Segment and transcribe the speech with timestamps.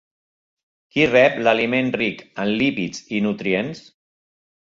[0.95, 3.83] Qui rep l'aliment ric en lípids i nutrients?